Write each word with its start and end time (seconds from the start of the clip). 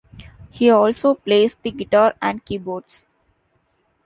He 0.49 0.71
also 0.71 1.13
plays 1.13 1.53
the 1.53 1.69
guitar 1.69 2.15
and 2.19 2.43
keyboards. 2.43 3.05